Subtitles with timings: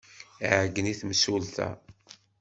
[0.43, 1.67] Iɛeyyen i temsulta.